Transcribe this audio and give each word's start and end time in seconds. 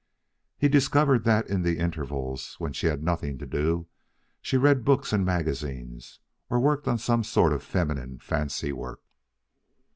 He 0.57 0.67
discovered 0.67 1.25
that 1.25 1.47
in 1.47 1.61
the 1.61 1.77
intervals, 1.77 2.55
when 2.57 2.73
she 2.73 2.87
had 2.87 3.03
nothing 3.03 3.37
to 3.37 3.45
do, 3.45 3.85
she 4.41 4.57
read 4.57 4.83
books 4.83 5.13
and 5.13 5.23
magazines, 5.23 6.19
or 6.49 6.59
worked 6.59 6.87
on 6.87 6.97
some 6.97 7.23
sort 7.23 7.53
of 7.53 7.61
feminine 7.61 8.17
fancy 8.17 8.71
work. 8.73 9.03